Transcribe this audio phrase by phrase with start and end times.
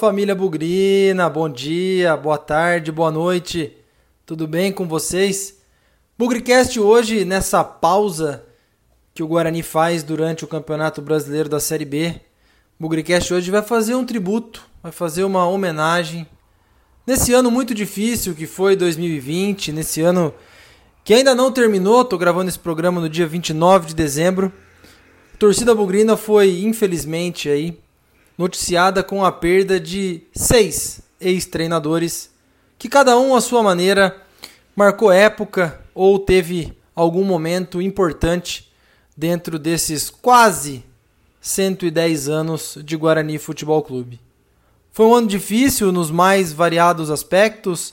[0.00, 3.76] família Bugrina, bom dia, boa tarde, boa noite,
[4.24, 5.58] tudo bem com vocês?
[6.16, 8.42] Bugricast hoje, nessa pausa
[9.12, 12.18] que o Guarani faz durante o Campeonato Brasileiro da Série B,
[12.80, 16.26] Bugricast hoje vai fazer um tributo, vai fazer uma homenagem.
[17.06, 20.32] Nesse ano muito difícil que foi 2020, nesse ano
[21.04, 24.50] que ainda não terminou, estou gravando esse programa no dia 29 de dezembro.
[25.34, 27.78] A torcida bugrina foi, infelizmente, aí
[28.40, 32.30] noticiada com a perda de seis ex-treinadores,
[32.78, 34.16] que cada um à sua maneira
[34.74, 38.72] marcou época ou teve algum momento importante
[39.14, 40.82] dentro desses quase
[41.38, 44.18] 110 anos de Guarani Futebol Clube.
[44.90, 47.92] Foi um ano difícil nos mais variados aspectos,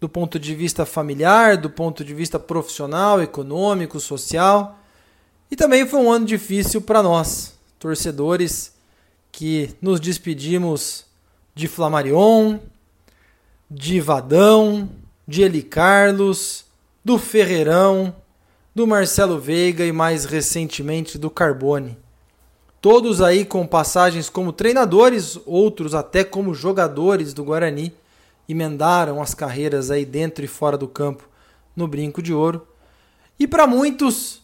[0.00, 4.78] do ponto de vista familiar, do ponto de vista profissional, econômico, social.
[5.50, 8.73] E também foi um ano difícil para nós, torcedores
[9.36, 11.06] que nos despedimos
[11.56, 12.60] de Flamarion,
[13.68, 14.88] de Vadão,
[15.26, 16.64] de Eli Carlos,
[17.04, 18.14] do Ferreirão,
[18.72, 21.98] do Marcelo Veiga e mais recentemente do Carbone.
[22.80, 27.92] Todos aí com passagens como treinadores, outros até como jogadores do Guarani,
[28.48, 31.28] emendaram as carreiras aí dentro e fora do campo
[31.74, 32.68] no Brinco de Ouro.
[33.36, 34.42] E para muitos,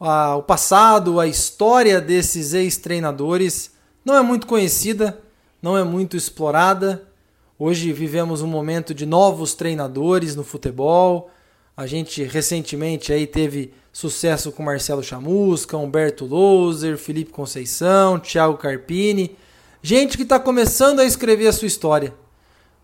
[0.00, 3.77] a, o passado, a história desses ex-treinadores
[4.08, 5.20] não é muito conhecida,
[5.60, 7.02] não é muito explorada.
[7.58, 11.30] Hoje vivemos um momento de novos treinadores no futebol.
[11.76, 19.36] A gente recentemente aí teve sucesso com Marcelo Chamusca, Humberto Louser, Felipe Conceição, Thiago Carpini.
[19.82, 22.14] Gente que está começando a escrever a sua história.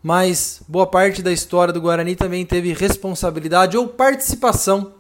[0.03, 4.93] Mas boa parte da história do Guarani também teve responsabilidade ou participação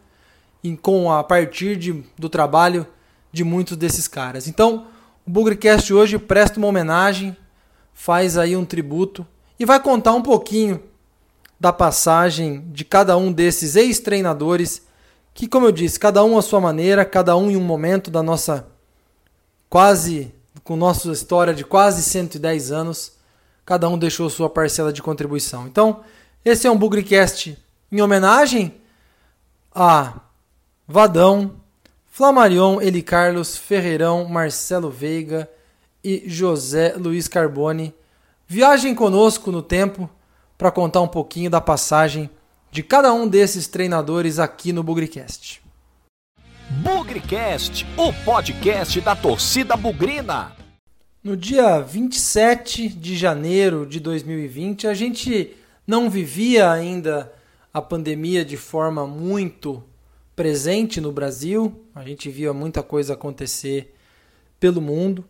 [0.63, 2.87] em, com a partir de, do trabalho
[3.31, 4.49] de muitos desses caras.
[4.49, 4.87] Então,
[5.27, 7.37] o Bugrecast hoje presta uma homenagem,
[7.93, 9.27] faz aí um tributo
[9.59, 10.83] e vai contar um pouquinho
[11.59, 14.83] da passagem de cada um desses ex-treinadores
[15.33, 18.23] que, como eu disse, cada um à sua maneira, cada um em um momento da
[18.23, 18.69] nossa
[19.69, 23.13] quase com nossa história de quase 110 anos,
[23.67, 25.67] cada um deixou sua parcela de contribuição.
[25.67, 26.03] Então,
[26.45, 27.59] esse é um Bugrecast
[27.91, 28.75] em homenagem
[29.75, 30.21] a
[30.87, 31.57] Vadão,
[32.17, 35.51] Flamarion, Eli Carlos, Ferreirão, Marcelo Veiga
[36.05, 37.93] e José Luiz Carbone
[38.47, 40.09] viajem conosco no tempo
[40.57, 42.31] para contar um pouquinho da passagem
[42.71, 45.61] de cada um desses treinadores aqui no Bugricast.
[46.85, 50.53] Bugricast, o podcast da torcida bugrina.
[51.21, 57.33] No dia 27 de janeiro de 2020, a gente não vivia ainda
[57.73, 59.83] a pandemia de forma muito
[60.35, 63.95] presente no Brasil, a gente via muita coisa acontecer
[64.59, 65.25] pelo mundo.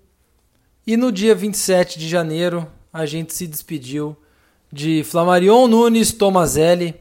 [0.86, 4.16] E no dia 27 de janeiro, a gente se despediu
[4.72, 6.94] de Flamarion Nunes Tomazelli,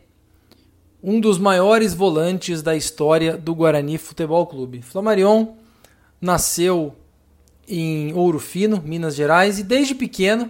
[1.02, 4.81] um dos maiores volantes da história do Guarani Futebol Clube.
[4.81, 5.56] Flamarion
[6.22, 6.96] nasceu
[7.68, 10.50] em Ouro Fino, Minas Gerais, e desde pequeno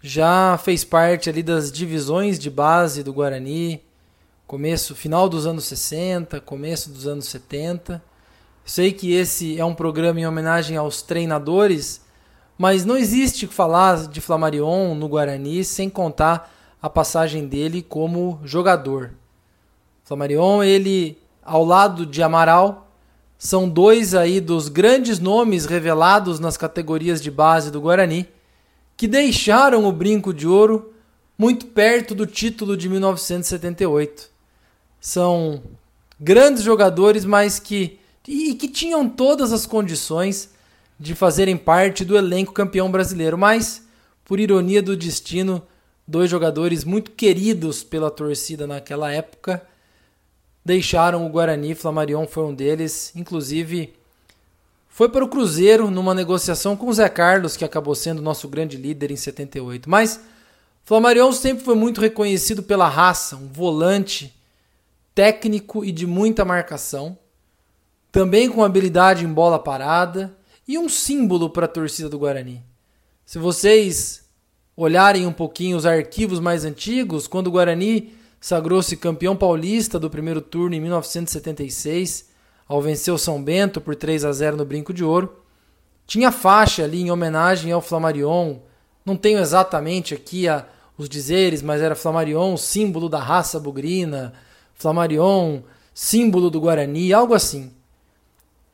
[0.00, 3.82] já fez parte ali das divisões de base do Guarani,
[4.46, 8.02] começo, final dos anos 60, começo dos anos 70.
[8.64, 12.00] Sei que esse é um programa em homenagem aos treinadores,
[12.56, 19.14] mas não existe falar de Flamarion no Guarani sem contar a passagem dele como jogador.
[20.04, 22.88] Flamarion, ele ao lado de Amaral,
[23.36, 28.28] são dois aí dos grandes nomes revelados nas categorias de base do Guarani,
[28.96, 30.92] que deixaram o brinco de ouro
[31.36, 34.35] muito perto do título de 1978
[35.06, 35.62] são
[36.18, 40.50] grandes jogadores, mas que e que tinham todas as condições
[40.98, 43.86] de fazerem parte do elenco campeão brasileiro, mas
[44.24, 45.62] por ironia do destino,
[46.08, 49.62] dois jogadores muito queridos pela torcida naquela época
[50.64, 53.94] deixaram o Guarani, Flamarion foi um deles, inclusive
[54.88, 58.76] foi para o Cruzeiro numa negociação com o Zé Carlos, que acabou sendo nosso grande
[58.76, 59.88] líder em 78.
[59.88, 60.18] Mas
[60.82, 64.35] Flamarion sempre foi muito reconhecido pela raça, um volante
[65.16, 67.18] técnico e de muita marcação,
[68.12, 70.36] também com habilidade em bola parada
[70.68, 72.62] e um símbolo para a torcida do Guarani.
[73.24, 74.28] Se vocês
[74.76, 80.42] olharem um pouquinho os arquivos mais antigos, quando o Guarani sagrou-se campeão paulista do primeiro
[80.42, 82.28] turno em 1976,
[82.68, 85.34] ao vencer o São Bento por 3 a 0 no Brinco de Ouro,
[86.06, 88.58] tinha faixa ali em homenagem ao Flamarion.
[89.02, 90.66] Não tenho exatamente aqui a,
[90.98, 94.34] os dizeres, mas era Flamarion, símbolo da raça bugrina,
[94.76, 95.62] Flamarion,
[95.92, 97.72] símbolo do Guarani, algo assim.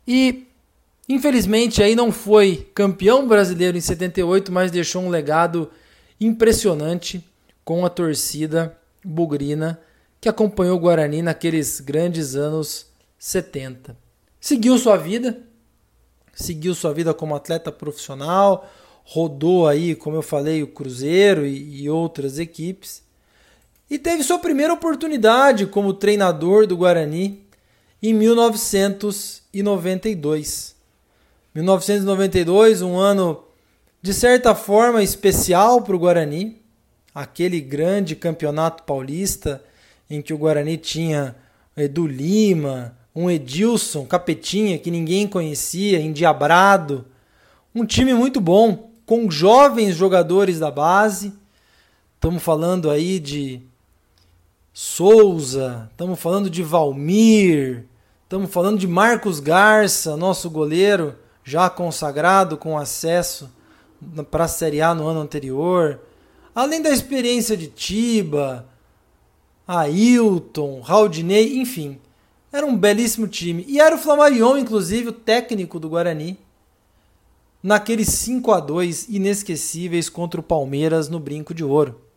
[0.06, 0.46] E
[1.08, 5.70] infelizmente aí não foi campeão brasileiro em 78, mas deixou um legado
[6.20, 7.24] impressionante
[7.64, 9.80] com a torcida bugrina
[10.20, 12.86] que acompanhou o Guarani naqueles grandes anos
[13.18, 13.96] 70.
[14.40, 15.40] Seguiu sua vida,
[16.32, 18.68] seguiu sua vida como atleta profissional,
[19.04, 23.02] rodou aí, como eu falei, o Cruzeiro e, e outras equipes.
[23.92, 27.44] E teve sua primeira oportunidade como treinador do Guarani
[28.02, 30.74] em 1992.
[31.54, 33.44] 1992, um ano
[34.00, 36.62] de certa forma especial para o Guarani,
[37.14, 39.62] aquele grande campeonato paulista
[40.08, 41.36] em que o Guarani tinha
[41.76, 47.04] Edu Lima, um Edilson, Capetinha, que ninguém conhecia, endiabrado.
[47.74, 51.34] Um time muito bom, com jovens jogadores da base.
[52.16, 53.70] Estamos falando aí de
[54.74, 57.84] Souza, estamos falando de Valmir,
[58.22, 61.14] estamos falando de Marcos Garça, nosso goleiro,
[61.44, 63.50] já consagrado com acesso
[64.30, 66.00] para a Série A no ano anterior.
[66.54, 68.66] Além da experiência de Tiba,
[69.68, 71.98] Ailton, Raudinei, enfim.
[72.50, 73.66] Era um belíssimo time.
[73.68, 76.38] E era o Flamarion, inclusive, o técnico do Guarani
[77.62, 82.11] naqueles 5 a 2 inesquecíveis contra o Palmeiras no Brinco de Ouro.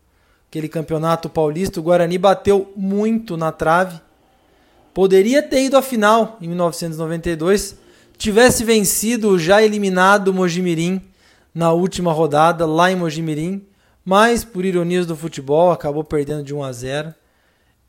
[0.48, 4.00] Aquele campeonato paulista, o Guarani bateu muito na trave.
[4.94, 7.76] Poderia ter ido à final em 1992,
[8.16, 11.02] tivesse vencido já eliminado Mojimirim
[11.54, 13.66] na última rodada lá em Mojimirim,
[14.04, 17.14] mas por ironias do futebol acabou perdendo de 1 a 0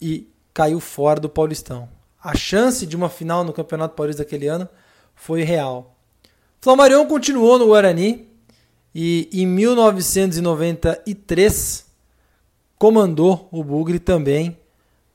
[0.01, 1.87] e caiu fora do Paulistão.
[2.21, 4.67] A chance de uma final no Campeonato Paulista daquele ano
[5.15, 5.95] foi real.
[6.59, 8.27] Flamarion continuou no Guarani
[8.93, 11.86] e em 1993
[12.77, 14.57] comandou o Bugre também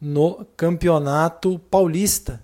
[0.01, 2.43] no Campeonato Paulista.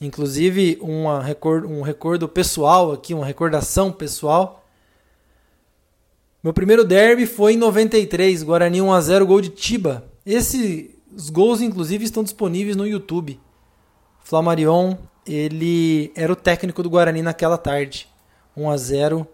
[0.00, 4.64] Inclusive uma record, um recordo pessoal aqui, uma recordação pessoal.
[6.42, 10.04] Meu primeiro derby foi em 93, Guarani 1 a 0 gol de Tiba.
[10.26, 13.40] Esses gols inclusive estão disponíveis no YouTube.
[14.24, 18.08] Flamarion ele era o técnico do Guarani naquela tarde.
[18.56, 19.26] 1 a 0,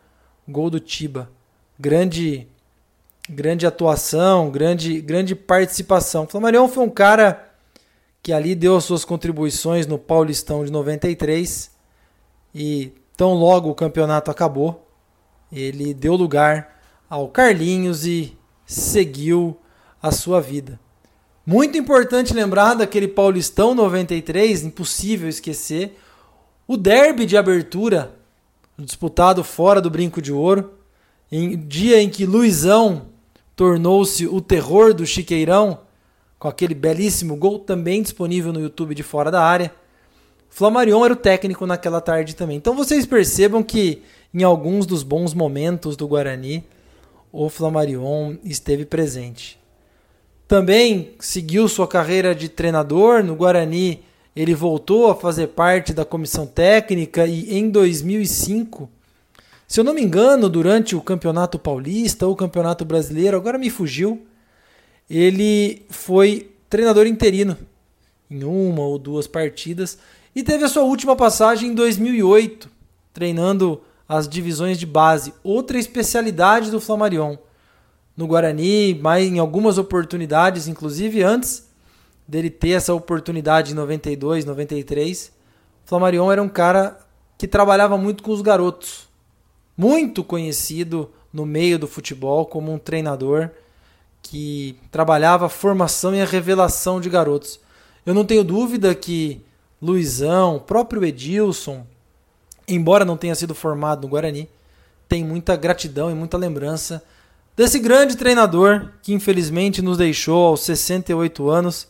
[0.47, 1.31] gol do Tiba.
[1.79, 2.47] Grande
[3.29, 6.25] grande atuação, grande grande participação.
[6.25, 7.49] O Flamarion foi um cara
[8.23, 11.71] que ali deu as suas contribuições no Paulistão de 93
[12.55, 14.89] e tão logo o campeonato acabou,
[15.53, 16.79] ele deu lugar
[17.09, 18.37] ao Carlinhos e
[18.67, 19.59] seguiu
[20.03, 20.79] a sua vida.
[21.45, 25.99] Muito importante lembrar daquele Paulistão 93, impossível esquecer.
[26.67, 28.15] O derby de abertura,
[28.79, 30.75] disputado fora do Brinco de Ouro,
[31.33, 33.07] em dia em que Luizão
[33.59, 35.81] tornou-se o terror do Chiqueirão,
[36.39, 39.75] com aquele belíssimo gol também disponível no YouTube de fora da área.
[40.49, 42.57] Flamarion era o técnico naquela tarde também.
[42.57, 44.01] Então vocês percebam que
[44.33, 46.63] em alguns dos bons momentos do Guarani,
[47.33, 49.59] o Flamarion esteve presente.
[50.47, 54.05] Também seguiu sua carreira de treinador no Guarani.
[54.37, 58.89] Ele voltou a fazer parte da comissão técnica e em 2005,
[59.69, 63.69] se eu não me engano, durante o Campeonato Paulista ou o Campeonato Brasileiro, agora me
[63.69, 64.27] fugiu,
[65.11, 67.55] ele foi treinador interino
[68.31, 69.99] em uma ou duas partidas
[70.35, 72.71] e teve a sua última passagem em 2008,
[73.13, 77.37] treinando as divisões de base, outra especialidade do Flamarion
[78.17, 81.69] no Guarani, mas em algumas oportunidades, inclusive antes
[82.27, 85.31] dele ter essa oportunidade em 92, 93,
[85.85, 86.99] o Flamarion era um cara
[87.37, 89.08] que trabalhava muito com os garotos.
[89.79, 93.51] Muito conhecido no meio do futebol como um treinador
[94.21, 97.61] que trabalhava a formação e a revelação de garotos.
[98.05, 99.41] Eu não tenho dúvida que
[99.81, 101.87] Luizão, próprio Edilson,
[102.67, 104.49] embora não tenha sido formado no Guarani,
[105.09, 107.01] tem muita gratidão e muita lembrança
[107.57, 111.87] desse grande treinador que infelizmente nos deixou aos 68 anos,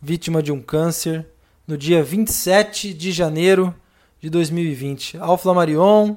[0.00, 1.26] vítima de um câncer,
[1.66, 3.74] no dia 27 de janeiro
[4.20, 5.18] de 2020.
[5.18, 6.16] Ao Flamarion,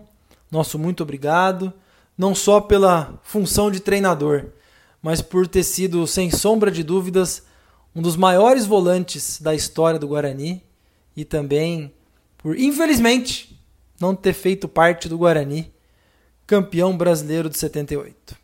[0.51, 1.74] nosso muito obrigado,
[2.18, 4.48] não só pela função de treinador,
[5.01, 7.44] mas por ter sido, sem sombra de dúvidas,
[7.96, 10.63] um dos maiores volantes da história do Guarani
[11.16, 11.94] e também
[12.38, 13.60] por, infelizmente,
[14.00, 15.74] não ter feito parte do Guarani,
[16.46, 18.36] campeão brasileiro de 78.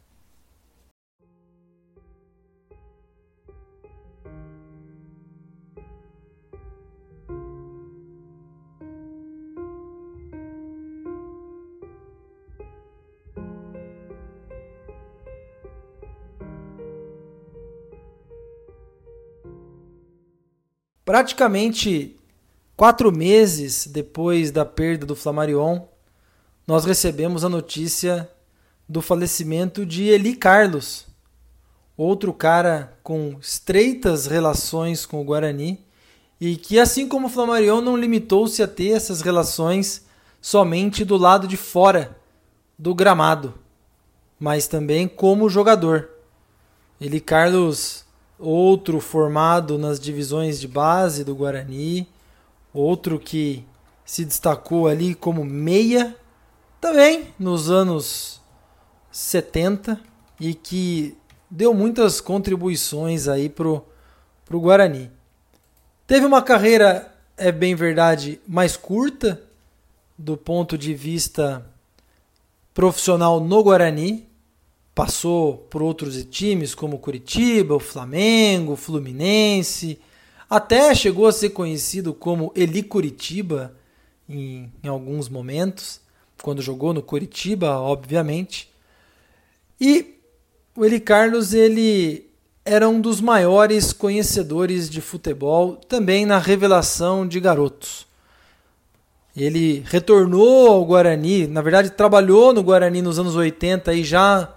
[21.06, 22.16] Praticamente
[22.78, 25.82] quatro meses depois da perda do Flamarion,
[26.66, 28.30] nós recebemos a notícia
[28.88, 31.06] do falecimento de Eli Carlos,
[31.98, 35.84] outro cara com estreitas relações com o Guarani
[36.40, 40.06] e que, assim como o Flamarion, não limitou-se a ter essas relações
[40.42, 42.18] somente do lado de fora
[42.78, 43.54] do gramado,
[44.40, 46.10] mas também como jogador.
[47.00, 48.03] Ele Carlos,
[48.44, 52.08] outro formado nas divisões de base do Guarani,
[52.74, 53.66] outro que
[54.06, 56.16] se destacou ali como meia,
[56.82, 58.42] também nos anos
[59.12, 60.00] 70
[60.40, 61.18] e que
[61.50, 63.86] deu muitas contribuições aí pro,
[64.46, 65.10] pro Guarani.
[66.06, 69.42] Teve uma carreira, é bem verdade, mais curta
[70.18, 71.66] do ponto de vista
[72.74, 74.28] profissional no Guarani.
[74.96, 80.00] Passou por outros times como Curitiba, o Flamengo, o Fluminense.
[80.50, 83.76] Até chegou a ser conhecido como Eli Curitiba
[84.30, 86.00] em, em alguns momentos,
[86.42, 88.72] quando jogou no Curitiba, obviamente.
[89.82, 90.16] E
[90.76, 92.30] o Eli Carlos ele
[92.66, 98.06] era um dos maiores conhecedores de futebol, também na revelação de garotos.
[99.36, 104.54] Ele retornou ao Guarani, na verdade trabalhou no Guarani nos anos 80 e já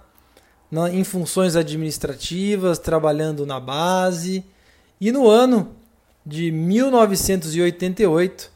[0.69, 4.43] na, em funções administrativas, trabalhando na base.
[4.99, 5.75] E no ano
[6.25, 8.51] de 1988,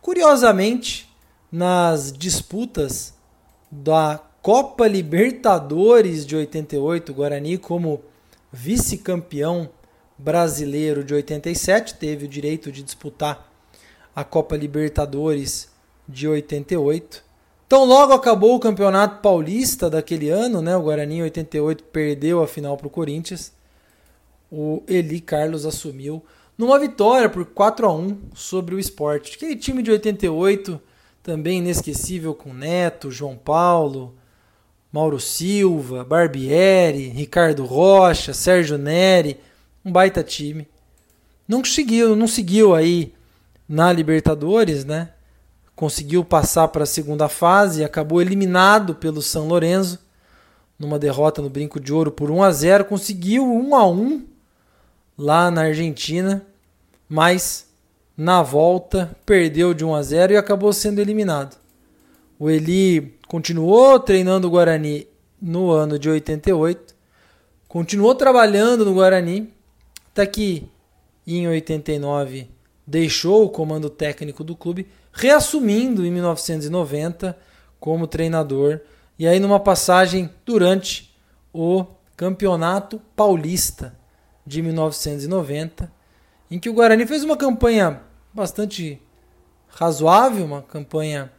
[0.00, 1.10] curiosamente,
[1.50, 3.14] nas disputas
[3.70, 8.02] da Copa Libertadores de 88, Guarani como
[8.50, 9.68] vice-campeão
[10.18, 13.48] brasileiro de 87, teve o direito de disputar
[14.14, 15.70] a Copa Libertadores
[16.08, 17.31] de 88.
[17.72, 20.76] Então, logo acabou o Campeonato Paulista daquele ano, né?
[20.76, 23.50] O Guarani em 88 perdeu a final para o Corinthians.
[24.50, 26.22] O Eli Carlos assumiu
[26.58, 29.36] numa vitória por 4 a 1 sobre o Sport.
[29.36, 30.78] Aquele time de 88
[31.22, 34.14] também inesquecível com Neto, João Paulo,
[34.92, 39.40] Mauro Silva, Barbieri, Ricardo Rocha, Sérgio Neri,
[39.82, 40.68] um baita time.
[41.48, 43.14] Não conseguiu, não seguiu aí
[43.66, 45.08] na Libertadores, né?
[45.74, 49.98] Conseguiu passar para a segunda fase e acabou eliminado pelo São Lourenço
[50.78, 54.26] numa derrota no Brinco de Ouro por 1 a 0, conseguiu 1 a 1
[55.16, 56.44] lá na Argentina,
[57.08, 57.68] mas
[58.16, 61.56] na volta perdeu de 1 a 0 e acabou sendo eliminado.
[62.38, 65.06] O Eli continuou treinando o Guarani
[65.40, 66.94] no ano de 88,
[67.68, 69.52] continuou trabalhando no Guarani,
[70.10, 70.68] até que
[71.26, 72.48] em 89
[72.86, 77.36] deixou o comando técnico do clube, reassumindo em 1990
[77.78, 78.80] como treinador,
[79.18, 81.14] e aí numa passagem durante
[81.52, 81.84] o
[82.16, 83.96] Campeonato Paulista
[84.46, 85.92] de 1990,
[86.50, 88.00] em que o Guarani fez uma campanha
[88.32, 89.00] bastante
[89.68, 91.30] razoável, uma campanha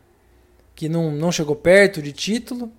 [0.75, 2.71] que não, não chegou perto de título,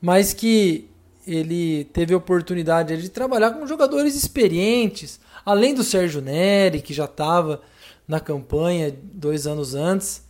[0.00, 0.90] mas que
[1.26, 7.06] ele teve a oportunidade de trabalhar com jogadores experientes, além do Sérgio Neri, que já
[7.06, 7.62] estava
[8.06, 10.24] na campanha dois anos antes.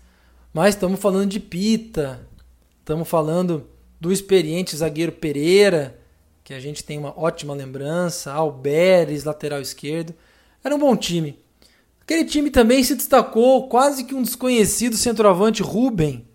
[0.53, 2.27] Mas estamos falando de Pita,
[2.79, 3.67] estamos falando
[4.01, 5.99] do experiente zagueiro Pereira,
[6.45, 10.15] que a gente tem uma ótima lembrança, Alberes, lateral esquerdo.
[10.63, 11.39] Era um bom time.
[12.03, 16.29] Aquele time também se destacou quase que um desconhecido centroavante Ruben,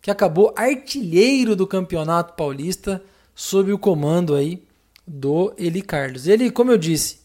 [0.00, 3.02] que acabou artilheiro do Campeonato Paulista
[3.34, 4.62] sob o comando aí
[5.06, 6.28] do Eli Carlos.
[6.28, 7.21] Ele, como eu disse,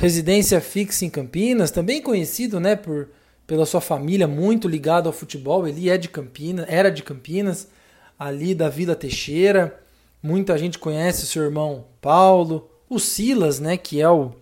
[0.00, 3.08] residência fixa em Campinas, também conhecido, né, por
[3.46, 5.66] pela sua família muito ligado ao futebol.
[5.66, 7.68] Ele é de Campinas, era de Campinas,
[8.16, 9.78] ali da Vila Teixeira.
[10.22, 14.32] Muita gente conhece o seu irmão Paulo, o Silas, né, que é o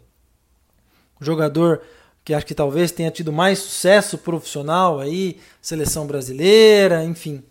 [1.20, 1.80] jogador
[2.22, 7.42] que acho que talvez tenha tido mais sucesso profissional aí, seleção brasileira, enfim.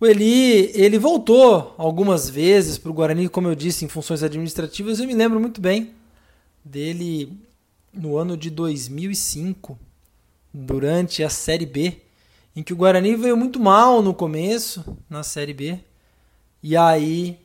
[0.00, 4.98] O Eli, ele voltou algumas vezes para o Guarani, como eu disse, em funções administrativas.
[4.98, 5.96] Eu me lembro muito bem
[6.68, 7.40] dele
[7.92, 9.78] no ano de 2005,
[10.52, 12.02] durante a Série B,
[12.54, 15.80] em que o Guarani veio muito mal no começo, na Série B.
[16.62, 17.38] E aí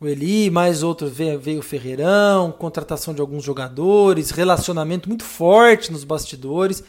[0.00, 6.04] o Eli, mais outros, veio o Ferreirão, contratação de alguns jogadores, relacionamento muito forte nos
[6.04, 6.84] bastidores.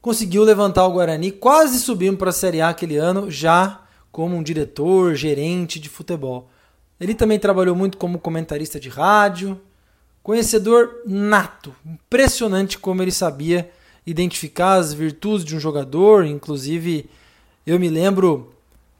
[0.00, 4.42] Conseguiu levantar o Guarani, quase subindo para a Série A aquele ano, já como um
[4.42, 6.48] diretor, gerente de futebol.
[6.98, 9.60] Ele também trabalhou muito como comentarista de rádio,
[10.24, 13.70] conhecedor nato, impressionante como ele sabia
[14.04, 17.08] identificar as virtudes de um jogador, inclusive
[17.64, 18.52] eu me lembro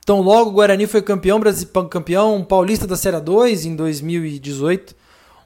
[0.05, 1.41] então, logo o Guarani foi campeão,
[1.89, 4.95] campeão paulista da Série 2 em 2018.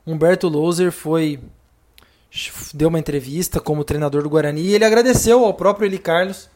[0.05, 1.39] Humberto Louser foi
[2.75, 6.51] deu uma entrevista como treinador do Guarani e ele agradeceu ao próprio Eli Carlos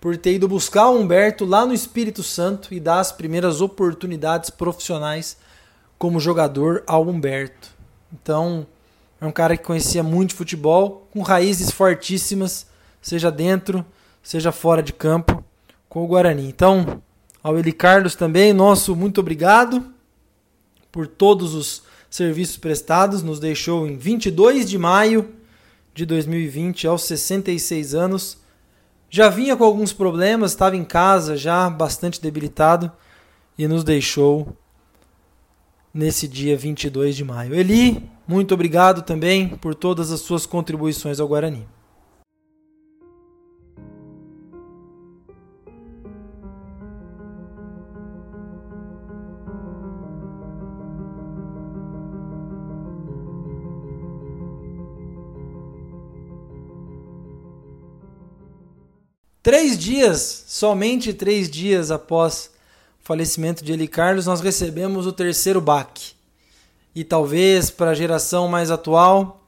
[0.00, 4.50] por ter ido buscar o Humberto lá no Espírito Santo e dar as primeiras oportunidades
[4.50, 5.36] profissionais
[5.96, 7.73] como jogador ao Humberto.
[8.14, 8.66] Então,
[9.20, 12.66] é um cara que conhecia muito futebol, com raízes fortíssimas,
[13.02, 13.84] seja dentro,
[14.22, 15.42] seja fora de campo,
[15.88, 16.46] com o Guarani.
[16.46, 17.02] Então,
[17.42, 19.84] ao Eli Carlos também, nosso muito obrigado
[20.92, 23.22] por todos os serviços prestados.
[23.22, 25.34] Nos deixou em 22 de maio
[25.92, 28.38] de 2020, aos 66 anos.
[29.10, 32.90] Já vinha com alguns problemas, estava em casa já bastante debilitado
[33.56, 34.56] e nos deixou
[35.94, 37.54] nesse dia 22 de maio.
[37.54, 41.68] Eli, muito obrigado também por todas as suas contribuições ao Guarani.
[59.44, 62.53] Três dias, somente três dias após
[63.04, 66.12] falecimento de Eli Carlos, nós recebemos o terceiro baque.
[66.94, 69.46] E talvez para a geração mais atual,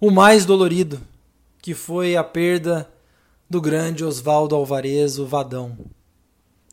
[0.00, 1.00] o mais dolorido,
[1.62, 2.86] que foi a perda
[3.48, 5.78] do grande Oswaldo Alvarez, o Vadão.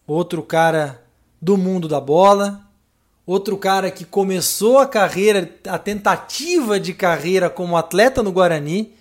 [0.08, 1.02] Outro cara
[1.42, 2.60] do mundo da bola,
[3.26, 8.98] outro cara que começou a carreira, a tentativa de carreira como atleta no Guarani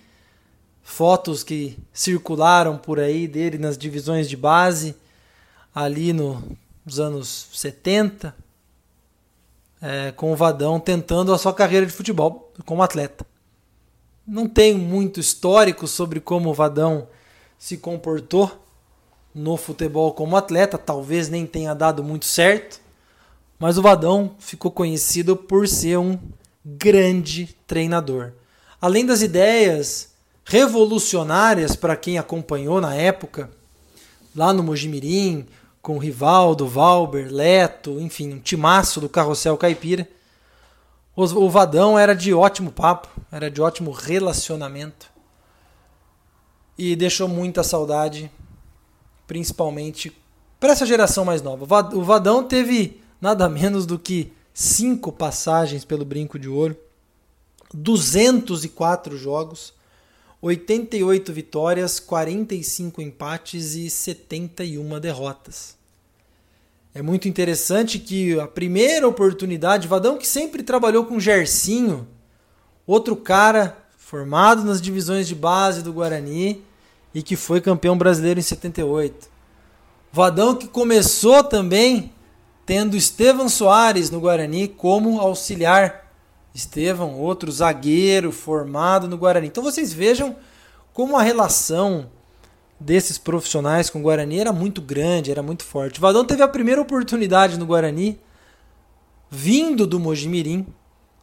[0.89, 4.95] fotos que circularam por aí dele nas divisões de base,
[5.73, 6.43] ali no,
[6.85, 8.35] nos anos 70,
[9.81, 13.25] é, com o Vadão tentando a sua carreira de futebol como atleta.
[14.27, 17.07] Não tenho muito histórico sobre como o Vadão
[17.57, 18.51] se comportou
[19.33, 22.79] no futebol como atleta, talvez nem tenha dado muito certo,
[23.57, 26.17] mas o Vadão ficou conhecido por ser um
[26.63, 28.31] grande treinador.
[28.81, 30.09] Além das ideias
[30.45, 33.49] revolucionárias para quem acompanhou na época,
[34.35, 35.45] lá no Mojimirim,
[35.81, 40.07] com Rivaldo, Valber, Leto, enfim, um timaço do carrossel caipira.
[41.15, 45.09] O Vadão era de ótimo papo, era de ótimo relacionamento
[46.77, 48.31] e deixou muita saudade,
[49.27, 50.15] principalmente
[50.59, 51.65] para essa geração mais nova.
[51.93, 56.77] O Vadão teve nada menos do que cinco passagens pelo Brinco de Ouro,
[57.73, 59.73] 204 jogos,
[60.41, 65.77] 88 vitórias, 45 empates e 71 derrotas.
[66.93, 72.07] É muito interessante que a primeira oportunidade, Vadão que sempre trabalhou com Gercinho,
[72.87, 76.63] outro cara formado nas divisões de base do Guarani
[77.13, 79.29] e que foi campeão brasileiro em 78.
[80.11, 82.11] Vadão que começou também
[82.65, 86.08] tendo Estevam Soares no Guarani como auxiliar
[86.53, 89.47] Estevão, outro zagueiro formado no Guarani.
[89.47, 90.35] Então vocês vejam
[90.93, 92.09] como a relação
[92.79, 95.99] desses profissionais com o Guarani era muito grande, era muito forte.
[95.99, 98.19] O Vadão teve a primeira oportunidade no Guarani
[99.29, 100.65] vindo do Mojimirim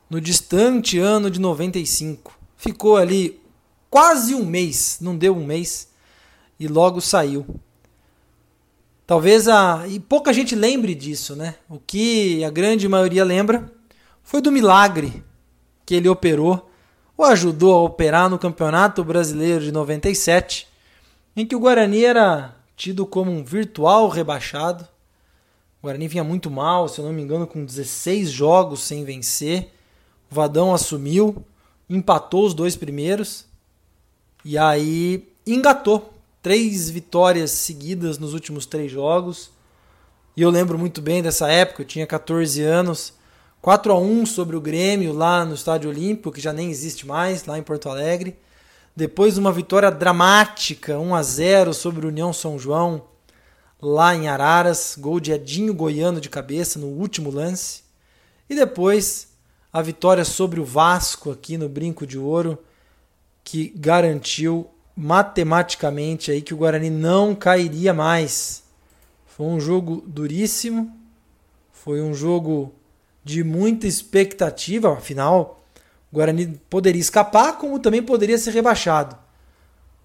[0.08, 2.38] no distante ano de 95.
[2.56, 3.40] Ficou ali
[3.90, 5.88] quase um mês, não deu um mês,
[6.58, 7.46] e logo saiu.
[9.06, 9.86] Talvez a.
[9.86, 11.54] E pouca gente lembre disso, né?
[11.68, 13.72] O que a grande maioria lembra
[14.26, 15.22] foi do milagre
[15.86, 16.68] que ele operou,
[17.16, 20.66] ou ajudou a operar no Campeonato Brasileiro de 97,
[21.36, 24.82] em que o Guarani era tido como um virtual rebaixado.
[25.80, 29.72] O Guarani vinha muito mal, se eu não me engano, com 16 jogos sem vencer.
[30.28, 31.44] O Vadão assumiu,
[31.88, 33.46] empatou os dois primeiros
[34.44, 36.12] e aí engatou.
[36.42, 39.52] Três vitórias seguidas nos últimos três jogos.
[40.36, 43.15] E eu lembro muito bem dessa época, eu tinha 14 anos
[43.66, 47.44] 4 a 1 sobre o Grêmio lá no Estádio Olímpico, que já nem existe mais,
[47.46, 48.38] lá em Porto Alegre.
[48.94, 53.08] Depois uma vitória dramática, 1 a 0 sobre o União São João,
[53.82, 57.82] lá em Araras, gol de Edinho Goiano de cabeça no último lance.
[58.48, 59.30] E depois
[59.72, 62.56] a vitória sobre o Vasco aqui no Brinco de Ouro,
[63.42, 68.62] que garantiu matematicamente aí que o Guarani não cairia mais.
[69.26, 70.96] Foi um jogo duríssimo,
[71.72, 72.72] foi um jogo
[73.26, 75.60] de muita expectativa, afinal,
[76.12, 79.18] o Guarani poderia escapar, como também poderia ser rebaixado.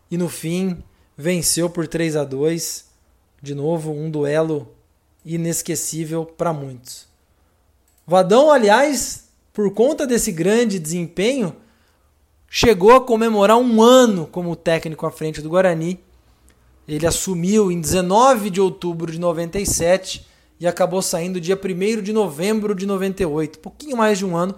[0.10, 0.84] E no fim,
[1.16, 2.86] venceu por 3 a 2
[3.40, 4.74] de novo, um duelo
[5.24, 7.06] inesquecível para muitos.
[8.08, 11.56] Vadão, aliás, por conta desse grande desempenho,
[12.50, 16.00] chegou a comemorar um ano como técnico à frente do Guarani.
[16.88, 20.26] Ele assumiu em 19 de outubro de 97
[20.62, 24.54] e acabou saindo dia 1 de novembro de 98, pouquinho mais de um ano,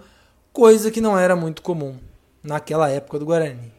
[0.52, 1.96] coisa que não era muito comum
[2.44, 3.72] naquela época do Guarani.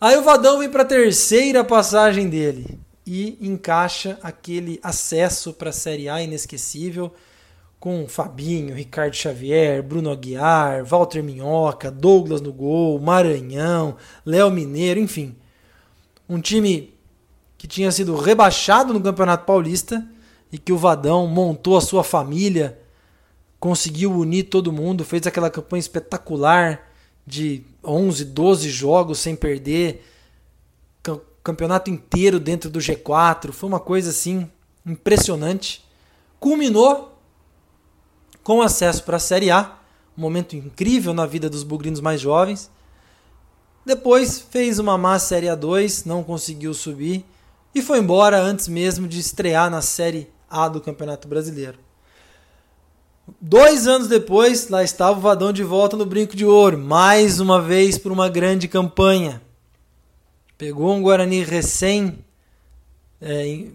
[0.00, 5.72] Aí o Vadão vem para a terceira passagem dele e encaixa aquele acesso para a
[5.72, 7.12] Série A inesquecível
[7.80, 15.34] com Fabinho, Ricardo Xavier, Bruno Aguiar, Walter Minhoca, Douglas no gol, Maranhão, Léo Mineiro, enfim.
[16.28, 16.94] Um time
[17.56, 20.06] que tinha sido rebaixado no Campeonato Paulista
[20.52, 22.78] e que o Vadão montou a sua família,
[23.60, 26.90] conseguiu unir todo mundo, fez aquela campanha espetacular
[27.26, 30.02] de 11, 12 jogos sem perder,
[31.48, 34.50] campeonato inteiro dentro do G4, foi uma coisa assim
[34.84, 35.82] impressionante.
[36.38, 37.18] Culminou
[38.42, 39.78] com acesso para a Série A,
[40.16, 42.70] um momento incrível na vida dos bugrinos mais jovens.
[43.84, 47.24] Depois fez uma má Série A2, não conseguiu subir
[47.74, 51.78] e foi embora antes mesmo de estrear na Série A do Campeonato Brasileiro.
[53.40, 57.60] Dois anos depois, lá estava o Vadão de volta no Brinco de Ouro, mais uma
[57.60, 59.42] vez por uma grande campanha.
[60.56, 62.18] Pegou um Guarani recém.
[63.20, 63.66] É,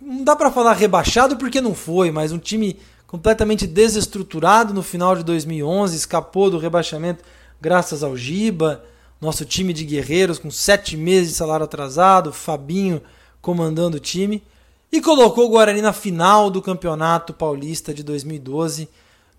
[0.00, 5.16] não dá para falar rebaixado porque não foi, mas um time completamente desestruturado no final
[5.16, 7.24] de 2011, escapou do rebaixamento
[7.60, 8.84] graças ao Giba,
[9.20, 13.02] nosso time de guerreiros com sete meses de salário atrasado, Fabinho
[13.40, 14.42] comandando o time,
[14.92, 18.88] e colocou o Guarani na final do Campeonato Paulista de 2012.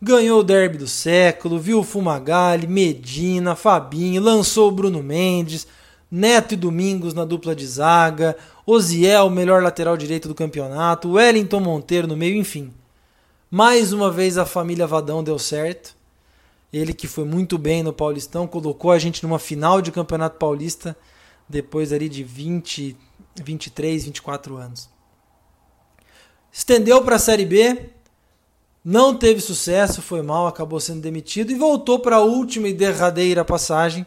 [0.02, 5.68] Ganhou o derby do século, viu o Fumagalli, Medina, Fabinho, lançou o Bruno Mendes,
[6.10, 8.36] Neto e Domingos na dupla de zaga,
[8.66, 12.74] Oziel, melhor lateral direito do campeonato, Wellington Monteiro no meio, enfim.
[13.50, 15.96] Mais uma vez a família Vadão deu certo.
[16.72, 20.96] Ele que foi muito bem no Paulistão, colocou a gente numa final de Campeonato Paulista
[21.48, 22.96] depois ali de 20,
[23.44, 24.91] 23, 24 anos.
[26.52, 27.90] Estendeu para a Série B,
[28.84, 33.46] não teve sucesso, foi mal, acabou sendo demitido e voltou para a última e derradeira
[33.46, 34.06] passagem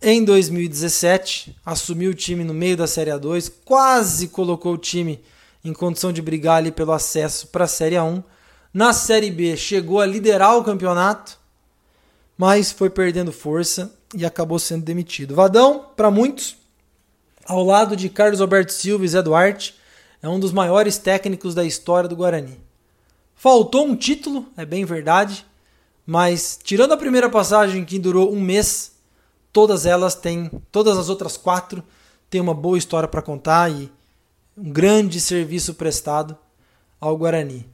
[0.00, 5.20] em 2017, assumiu o time no meio da Série A2, quase colocou o time
[5.64, 8.22] em condição de brigar ali pelo acesso para a Série A1.
[8.72, 11.36] Na Série B chegou a liderar o campeonato,
[12.36, 15.34] mas foi perdendo força e acabou sendo demitido.
[15.34, 16.56] Vadão, para muitos,
[17.44, 19.74] ao lado de Carlos Alberto Silva e Zé Duarte,
[20.22, 22.60] é um dos maiores técnicos da história do Guarani.
[23.34, 25.46] Faltou um título, é bem verdade,
[26.04, 28.92] mas tirando a primeira passagem que durou um mês,
[29.52, 31.82] todas elas têm, todas as outras quatro
[32.28, 33.90] têm uma boa história para contar e
[34.56, 36.36] um grande serviço prestado
[37.00, 37.64] ao Guarani.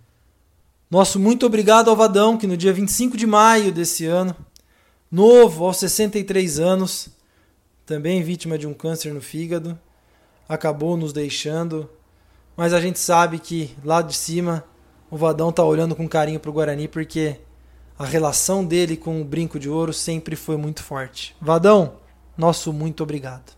[0.90, 4.36] Nosso muito obrigado ao Vadão, que no dia 25 de maio desse ano,
[5.10, 7.08] novo, aos 63 anos,
[7.86, 9.78] também vítima de um câncer no fígado,
[10.48, 11.88] acabou nos deixando.
[12.56, 14.64] Mas a gente sabe que lá de cima
[15.10, 17.40] o Vadão tá olhando com carinho pro Guarani porque
[17.98, 21.34] a relação dele com o Brinco de Ouro sempre foi muito forte.
[21.40, 21.94] Vadão,
[22.36, 23.52] nosso muito obrigado.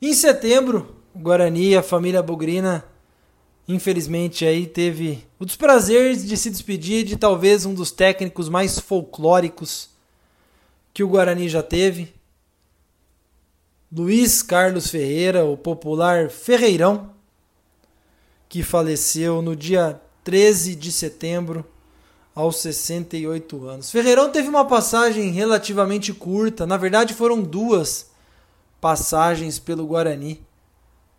[0.00, 2.84] Em setembro, o Guarani, a família Bugrina
[3.66, 9.90] infelizmente aí teve o desprazer de se despedir de talvez um dos técnicos mais folclóricos
[10.92, 12.12] que o Guarani já teve.
[13.90, 17.10] Luiz Carlos Ferreira, o popular Ferreirão,
[18.48, 21.64] que faleceu no dia 13 de setembro
[22.34, 23.90] aos 68 anos.
[23.90, 28.10] Ferreirão teve uma passagem relativamente curta, na verdade foram duas
[28.80, 30.42] passagens pelo Guarani.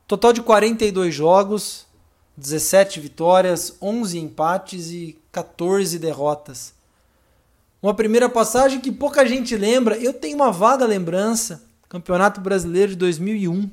[0.07, 1.85] Total de 42 jogos,
[2.35, 6.73] 17 vitórias, 11 empates e 14 derrotas.
[7.81, 12.97] Uma primeira passagem que pouca gente lembra, eu tenho uma vaga lembrança, Campeonato Brasileiro de
[12.97, 13.69] 2001.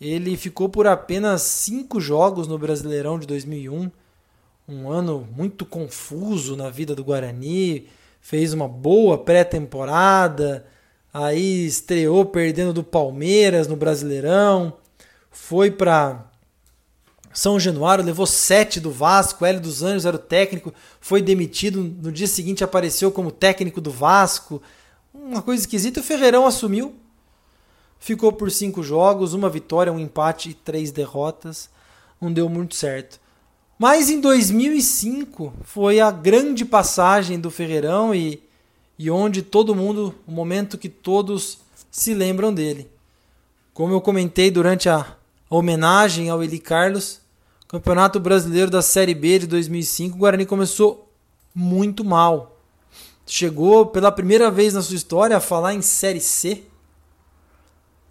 [0.00, 3.90] Ele ficou por apenas 5 jogos no Brasileirão de 2001,
[4.68, 7.88] um ano muito confuso na vida do Guarani,
[8.20, 10.66] fez uma boa pré-temporada,
[11.12, 14.72] aí estreou perdendo do Palmeiras no Brasileirão,
[15.36, 16.24] foi para
[17.32, 22.10] são Januário levou sete do Vasco, Hélio dos Anjos era o técnico, foi demitido, no
[22.10, 24.62] dia seguinte apareceu como técnico do Vasco.
[25.12, 26.94] Uma coisa esquisita, o Ferreirão assumiu,
[28.00, 31.68] ficou por cinco jogos, uma vitória, um empate e três derrotas.
[32.18, 33.20] Não deu muito certo.
[33.78, 38.42] Mas em 2005 foi a grande passagem do Ferreirão e,
[38.98, 41.58] e onde todo mundo, o momento que todos
[41.90, 42.90] se lembram dele.
[43.74, 45.15] Como eu comentei durante a
[45.48, 47.20] homenagem ao Eli Carlos,
[47.68, 51.10] Campeonato Brasileiro da Série B de 2005, o Guarani começou
[51.54, 52.60] muito mal.
[53.26, 56.62] Chegou pela primeira vez na sua história a falar em Série C.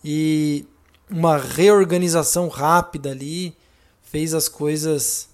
[0.04, 0.66] E
[1.10, 3.56] uma reorganização rápida ali,
[4.04, 5.30] fez as coisas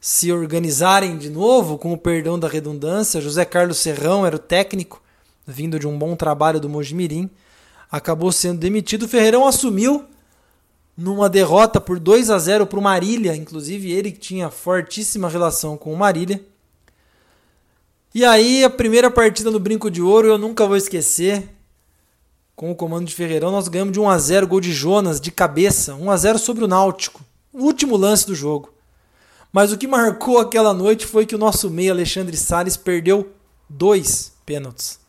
[0.00, 3.20] se organizarem de novo, com o perdão da redundância.
[3.20, 5.02] José Carlos Serrão era o técnico,
[5.46, 7.28] vindo de um bom trabalho do Mojimirim,
[7.90, 9.04] acabou sendo demitido.
[9.04, 10.06] O Ferreirão assumiu
[10.96, 15.76] numa derrota por 2 a 0 para o Marília, inclusive ele que tinha fortíssima relação
[15.76, 16.44] com o Marília.
[18.14, 21.48] E aí, a primeira partida no Brinco de Ouro eu nunca vou esquecer.
[22.56, 25.30] Com o comando de Ferreirão, nós ganhamos de 1 a 0 gol de Jonas de
[25.30, 27.24] cabeça, 1 a 0 sobre o Náutico.
[27.54, 28.72] último lance do jogo.
[29.52, 33.32] Mas o que marcou aquela noite foi que o nosso meio Alexandre Sales perdeu
[33.68, 35.00] dois pênaltis.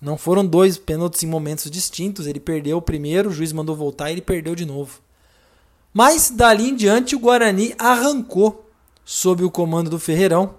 [0.00, 2.26] Não foram dois pênaltis em momentos distintos.
[2.26, 5.00] Ele perdeu o primeiro, o juiz mandou voltar e ele perdeu de novo.
[5.92, 8.70] Mas dali em diante o Guarani arrancou
[9.04, 10.54] sob o comando do Ferreirão.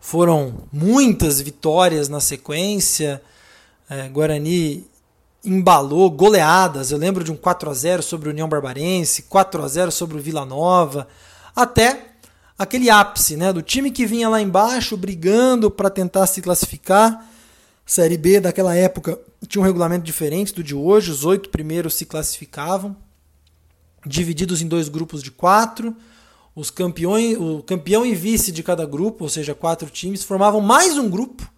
[0.00, 3.22] Foram muitas vitórias na sequência.
[3.88, 4.86] É, Guarani
[5.44, 6.90] embalou goleadas.
[6.90, 10.16] Eu lembro de um 4 a 0 sobre o União Barbarense, 4 a 0 sobre
[10.16, 11.06] o Vila Nova
[11.54, 12.06] até
[12.58, 17.28] aquele ápice, né, do time que vinha lá embaixo brigando para tentar se classificar.
[17.86, 22.06] Série B daquela época tinha um regulamento diferente do de hoje, os oito primeiros se
[22.06, 22.96] classificavam,
[24.06, 25.94] divididos em dois grupos de quatro.
[26.54, 30.96] Os campeões, o campeão e vice de cada grupo, ou seja, quatro times, formavam mais
[30.96, 31.50] um grupo,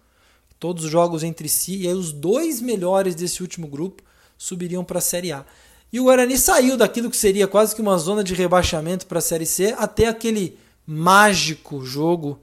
[0.59, 4.01] todos os jogos entre si, e aí os dois melhores desse último grupo
[4.37, 5.45] subiriam para a Série A.
[5.93, 9.21] E o Guarani saiu daquilo que seria quase que uma zona de rebaixamento para a
[9.21, 12.39] Série C até aquele mágico jogo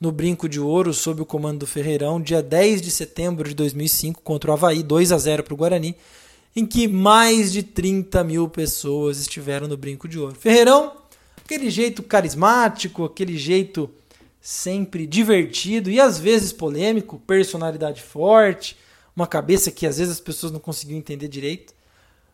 [0.00, 4.22] no Brinco de Ouro sob o comando do Ferreirão, dia 10 de setembro de 2005
[4.22, 5.96] contra o Havaí, 2 a 0 para o Guarani,
[6.56, 10.34] em que mais de 30 mil pessoas estiveram no Brinco de Ouro.
[10.34, 10.92] Ferreirão,
[11.44, 13.90] aquele jeito carismático, aquele jeito
[14.40, 18.74] sempre divertido e às vezes polêmico, personalidade forte,
[19.14, 21.74] uma cabeça que às vezes as pessoas não conseguiam entender direito.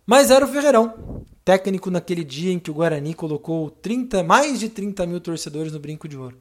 [0.06, 4.68] Mas era o Ferreirão, técnico naquele dia em que o Guarani colocou 30, mais de
[4.68, 6.36] 30 mil torcedores no Brinco de Ouro.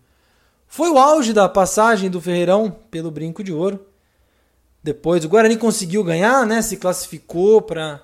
[0.67, 3.86] Foi o auge da passagem do Ferreirão pelo Brinco de Ouro.
[4.84, 6.62] Depois o Guarani conseguiu ganhar, né?
[6.62, 8.02] se classificou para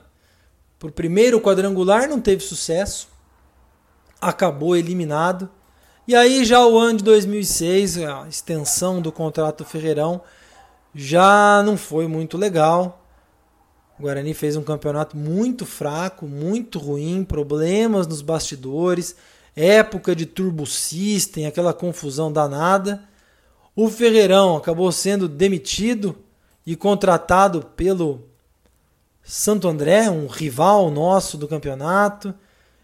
[0.83, 3.07] o primeiro quadrangular, não teve sucesso,
[4.21, 5.49] acabou eliminado.
[6.07, 10.21] E aí já o ano de 2006, a extensão do contrato Ferreirão
[10.93, 13.03] já não foi muito legal.
[13.97, 19.15] O Guarani fez um campeonato muito fraco, muito ruim, problemas nos bastidores,
[19.55, 23.03] época de turbo system, aquela confusão danada.
[23.75, 26.15] O Ferreirão acabou sendo demitido
[26.67, 28.27] e contratado pelo
[29.23, 32.35] Santo André, um rival nosso do campeonato.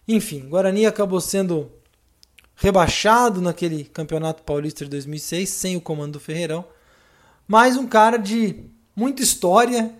[0.08, 1.70] Enfim, Guarani acabou sendo
[2.56, 6.64] rebaixado naquele Campeonato Paulista de 2006, sem o comando do Ferreirão.
[7.46, 8.64] Mas um cara de
[8.96, 9.94] muita história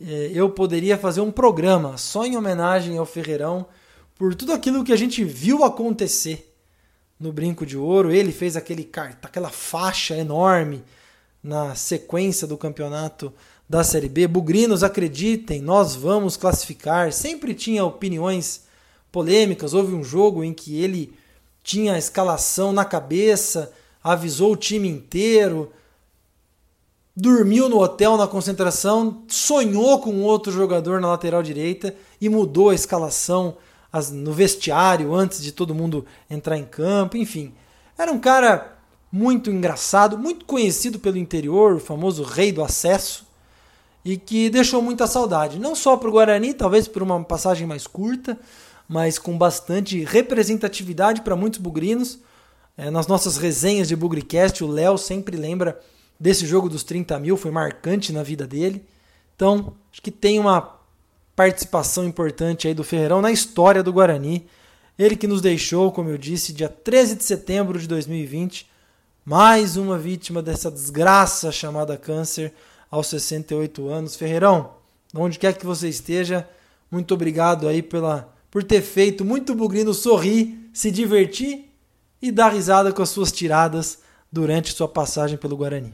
[0.00, 3.68] é, eu poderia fazer um programa só em homenagem ao Ferreirão
[4.16, 6.52] por tudo aquilo que a gente viu acontecer
[7.18, 8.10] no Brinco de Ouro.
[8.10, 8.90] Ele fez aquele
[9.22, 10.82] aquela faixa enorme
[11.42, 13.32] na sequência do campeonato
[13.68, 14.26] da Série B.
[14.26, 17.12] Bugrinos, acreditem, nós vamos classificar.
[17.12, 18.64] Sempre tinha opiniões
[19.12, 19.74] polêmicas.
[19.74, 21.12] Houve um jogo em que ele
[21.62, 23.70] tinha a escalação na cabeça,
[24.02, 25.70] avisou o time inteiro,
[27.14, 32.74] dormiu no hotel na concentração, sonhou com outro jogador na lateral direita e mudou a
[32.74, 33.56] escalação
[34.12, 37.52] no vestiário antes de todo mundo entrar em campo, enfim.
[37.98, 38.77] Era um cara
[39.10, 43.26] muito engraçado, muito conhecido pelo interior, o famoso rei do acesso,
[44.04, 47.86] e que deixou muita saudade, não só para o Guarani, talvez por uma passagem mais
[47.86, 48.38] curta,
[48.88, 52.18] mas com bastante representatividade para muitos bugrinos.
[52.76, 55.78] É, nas nossas resenhas de Bugricast, o Léo sempre lembra
[56.18, 58.84] desse jogo dos 30 mil, foi marcante na vida dele.
[59.36, 60.78] Então, acho que tem uma
[61.36, 64.46] participação importante aí do Ferreirão na história do Guarani.
[64.98, 68.66] Ele que nos deixou, como eu disse, dia 13 de setembro de 2020,
[69.28, 72.50] mais uma vítima dessa desgraça chamada câncer
[72.90, 74.16] aos 68 anos.
[74.16, 74.70] Ferreirão,
[75.14, 76.48] onde quer que você esteja,
[76.90, 81.70] muito obrigado aí pela, por ter feito muito bugrino sorrir, se divertir
[82.22, 83.98] e dar risada com as suas tiradas
[84.32, 85.92] durante sua passagem pelo Guarani.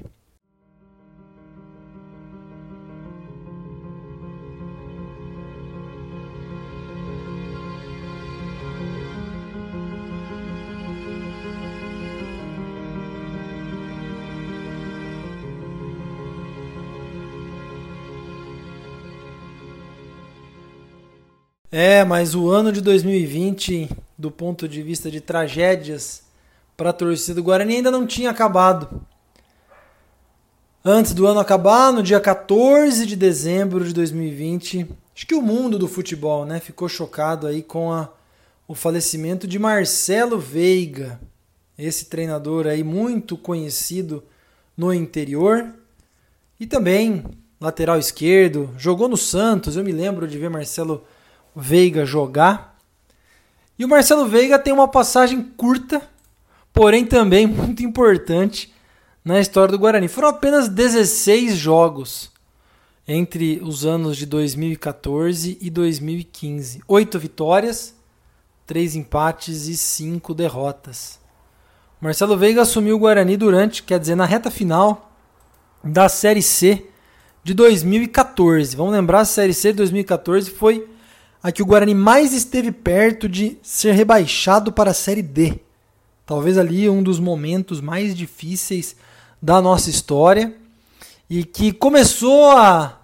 [21.77, 26.23] É, mas o ano de 2020, do ponto de vista de tragédias
[26.77, 29.03] para a torcida do Guarani ainda não tinha acabado.
[30.85, 35.77] Antes do ano acabar, no dia 14 de dezembro de 2020, Acho que o mundo
[35.77, 38.09] do futebol, né, ficou chocado aí com a,
[38.69, 41.21] o falecimento de Marcelo Veiga,
[41.77, 44.23] esse treinador aí muito conhecido
[44.77, 45.73] no interior
[46.61, 47.25] e também
[47.61, 51.14] lateral esquerdo, jogou no Santos, eu me lembro de ver Marcelo Veiga
[52.05, 52.79] jogar.
[53.79, 56.01] E o Marcelo Veiga tem uma passagem curta,
[56.73, 58.73] porém também muito importante
[59.25, 60.09] na história do Guarani.
[60.09, 62.31] Foram apenas 16 jogos
[63.07, 66.81] entre os anos de 2014 e 2015.
[66.89, 67.95] Oito vitórias,
[68.67, 71.19] três empates e cinco derrotas.
[72.01, 75.11] Marcelo Veiga assumiu o Guarani durante, quer dizer, na reta final
[75.83, 76.87] da Série C
[77.43, 78.77] de 2014.
[78.77, 80.89] Vamos lembrar, a Série C de 2014 foi
[81.45, 85.61] a que o Guarani mais esteve perto de ser rebaixado para a Série D.
[86.25, 88.97] Talvez ali um dos momentos mais difíceis
[89.43, 90.57] da nossa história
[91.29, 92.99] e que começou a,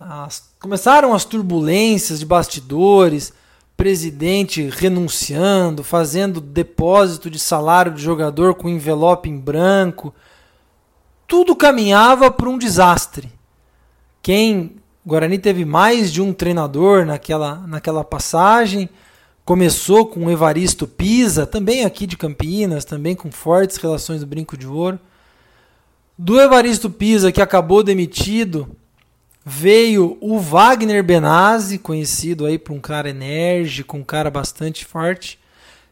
[0.00, 3.32] a, começaram as turbulências de bastidores,
[3.76, 10.12] presidente renunciando, fazendo depósito de salário de jogador com envelope em branco.
[11.24, 13.32] Tudo caminhava para um desastre.
[14.20, 14.74] Quem
[15.06, 18.88] Guarani teve mais de um treinador naquela, naquela passagem.
[19.44, 24.56] Começou com o Evaristo Pisa, também aqui de Campinas, também com fortes relações do Brinco
[24.56, 24.98] de Ouro.
[26.16, 28.74] Do Evaristo Pisa, que acabou demitido,
[29.44, 35.38] veio o Wagner Benazzi, conhecido aí por um cara enérgico, um cara bastante forte,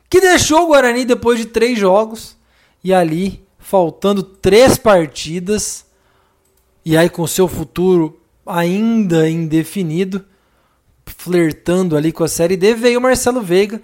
[0.08, 2.34] que deixou o Guarani depois de três jogos
[2.82, 5.84] e ali, faltando três partidas,
[6.82, 10.24] e aí com seu futuro ainda indefinido,
[11.06, 13.80] flertando ali com a Série D, veio o Marcelo Veiga,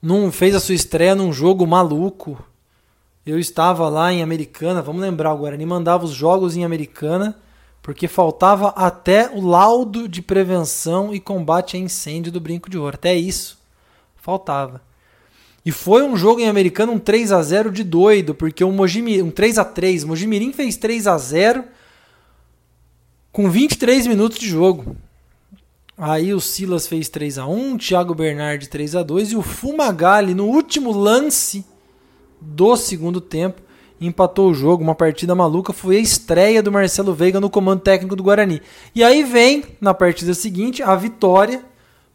[0.00, 2.44] num, fez a sua estreia num jogo maluco,
[3.26, 7.36] eu estava lá em Americana, vamos lembrar, o Guarani mandava os jogos em Americana,
[7.80, 12.96] porque faltava até o laudo de prevenção e combate a incêndio do Brinco de Ouro.
[12.96, 13.58] Até isso
[14.16, 14.80] faltava.
[15.64, 19.22] E foi um jogo em Americana, um 3 a 0 de doido, porque um, Mojimi,
[19.22, 21.64] um 3 a 3 o Mojimirim fez 3 a 0
[23.34, 24.96] com 23 minutos de jogo.
[25.98, 29.42] Aí o Silas fez 3 a 1 o Thiago Bernardi 3 a 2 e o
[29.42, 31.64] Fumagalli, no último lance
[32.40, 33.60] do segundo tempo
[34.00, 38.14] empatou o jogo, uma partida maluca, foi a estreia do Marcelo Veiga no comando técnico
[38.14, 38.62] do Guarani.
[38.94, 41.64] E aí vem, na partida seguinte, a vitória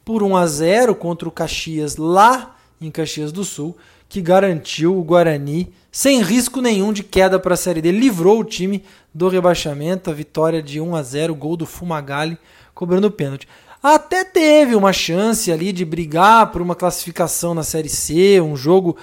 [0.05, 3.75] por 1 a 0 contra o Caxias lá em Caxias do Sul,
[4.10, 8.43] que garantiu o Guarani sem risco nenhum de queda para a Série D, livrou o
[8.43, 12.38] time do rebaixamento, a vitória de 1 a 0, gol do Fumagalli
[12.74, 13.48] cobrando pênalti.
[13.82, 18.98] Até teve uma chance ali de brigar por uma classificação na Série C, um jogo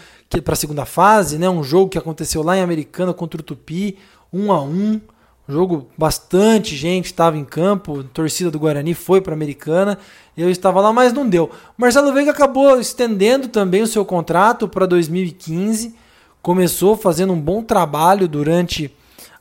[0.45, 1.49] para a segunda fase, né?
[1.49, 3.97] Um jogo que aconteceu lá em Americana contra o Tupi,
[4.31, 5.01] um a um, um
[5.49, 9.99] jogo bastante gente estava em campo, torcida do Guarani foi para Americana,
[10.37, 11.51] eu estava lá, mas não deu.
[11.77, 15.95] Marcelo Veiga acabou estendendo também o seu contrato para 2015,
[16.43, 18.95] começou fazendo um bom trabalho durante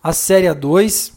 [0.03, 1.13] a Série 2,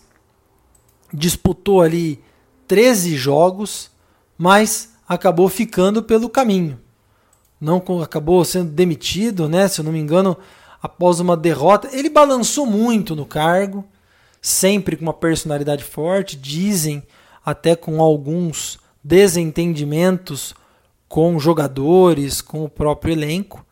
[1.13, 2.23] disputou ali
[2.67, 3.91] 13 jogos,
[4.37, 6.79] mas acabou ficando pelo caminho
[7.61, 9.67] não acabou sendo demitido, né?
[9.69, 10.37] Se eu não me engano,
[10.83, 11.89] após uma derrota.
[11.93, 13.85] Ele balançou muito no cargo,
[14.41, 17.03] sempre com uma personalidade forte, dizem
[17.45, 20.55] até com alguns desentendimentos
[21.09, 23.65] com jogadores, com o próprio elenco.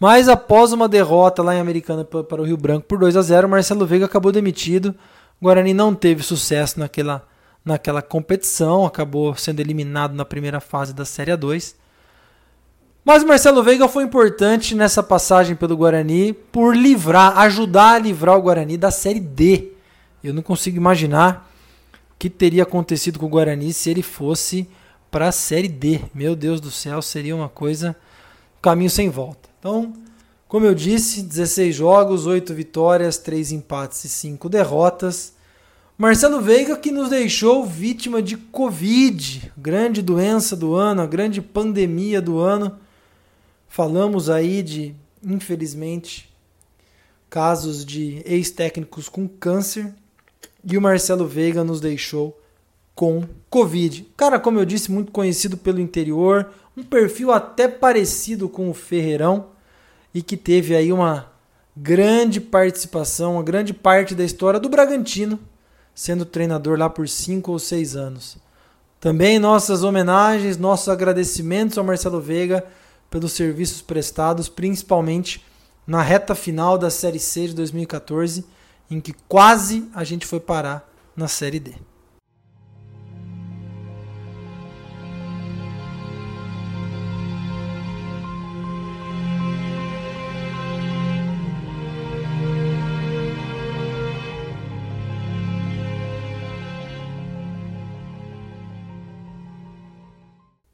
[0.00, 3.48] Mas após uma derrota lá em Americana para o Rio Branco por 2 a 0,
[3.48, 4.94] Marcelo Veiga acabou demitido.
[5.40, 7.26] O Guarani não teve sucesso naquela,
[7.64, 11.76] naquela competição, acabou sendo eliminado na primeira fase da Série 2.
[13.04, 18.42] Mas Marcelo Veiga foi importante nessa passagem pelo Guarani por livrar, ajudar a livrar o
[18.42, 19.72] Guarani da Série D.
[20.22, 21.50] Eu não consigo imaginar
[22.12, 24.68] o que teria acontecido com o Guarani se ele fosse
[25.10, 26.00] para a Série D.
[26.14, 27.96] Meu Deus do céu, seria uma coisa
[28.60, 29.48] caminho sem volta.
[29.58, 29.94] Então,
[30.48, 35.34] como eu disse, 16 jogos, 8 vitórias, 3 empates e 5 derrotas.
[35.96, 42.20] Marcelo Veiga que nos deixou vítima de Covid, grande doença do ano, a grande pandemia
[42.22, 42.78] do ano.
[43.68, 46.32] Falamos aí de, infelizmente,
[47.28, 49.92] casos de ex-técnicos com câncer
[50.64, 52.38] e o Marcelo Veiga nos deixou
[52.94, 54.08] com Covid.
[54.16, 59.46] Cara, como eu disse, muito conhecido pelo interior, um perfil até parecido com o Ferreirão
[60.12, 61.30] e que teve aí uma
[61.76, 65.38] grande participação, uma grande parte da história do Bragantino,
[65.94, 68.36] sendo treinador lá por cinco ou seis anos.
[69.00, 72.66] Também nossas homenagens, nossos agradecimentos ao Marcelo Veiga
[73.08, 75.44] pelos serviços prestados, principalmente
[75.86, 78.44] na reta final da Série C de 2014,
[78.90, 81.74] em que quase a gente foi parar na Série D.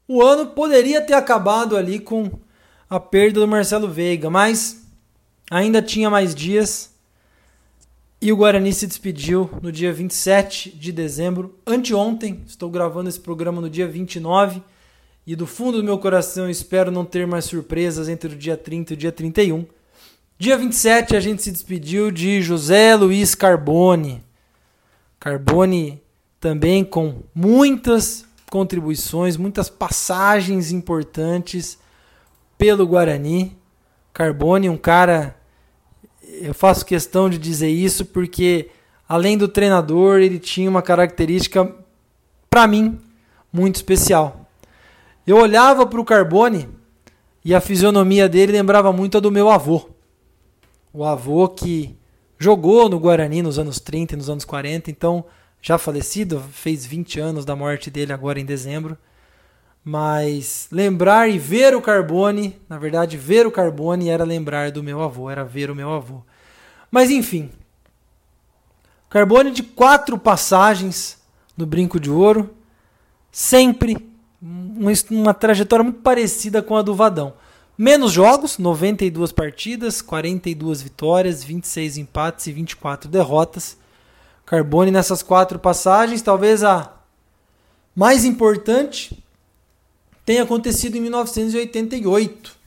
[0.07, 2.31] O ano poderia ter acabado ali com
[2.89, 4.87] a perda do Marcelo Veiga, mas
[5.51, 6.94] ainda tinha mais dias
[8.21, 12.43] e o Guarani se despediu no dia 27 de dezembro, anteontem.
[12.47, 14.61] Estou gravando esse programa no dia 29
[15.27, 18.93] e do fundo do meu coração espero não ter mais surpresas entre o dia 30
[18.93, 19.65] e o dia 31.
[20.37, 24.23] Dia 27 a gente se despediu de José Luiz Carbone.
[25.19, 26.01] Carbone
[26.39, 31.77] também com muitas contribuições, muitas passagens importantes
[32.57, 33.57] pelo Guarani.
[34.13, 35.35] Carbone, um cara,
[36.41, 38.69] eu faço questão de dizer isso porque
[39.07, 41.73] além do treinador, ele tinha uma característica
[42.49, 42.99] para mim
[43.51, 44.49] muito especial.
[45.25, 46.69] Eu olhava para o Carbone
[47.43, 49.89] e a fisionomia dele lembrava muito a do meu avô.
[50.93, 51.95] O avô que
[52.37, 55.25] jogou no Guarani nos anos 30 e nos anos 40, então
[55.61, 58.97] já falecido, fez 20 anos da morte dele agora em dezembro.
[59.87, 64.99] Mas lembrar e ver o Carbone, na verdade, ver o Carbone era lembrar do meu
[64.99, 66.23] avô, era ver o meu avô.
[66.89, 67.51] Mas enfim,
[69.07, 71.21] Carbone de quatro passagens
[71.55, 72.49] no Brinco de Ouro,
[73.31, 73.95] sempre
[75.11, 77.35] uma trajetória muito parecida com a do Vadão.
[77.77, 83.77] Menos jogos, 92 partidas, 42 vitórias, 26 empates e 24 derrotas.
[84.47, 86.91] Carbone nessas quatro passagens, talvez a
[87.95, 89.23] mais importante
[90.25, 92.57] tenha acontecido em 1988,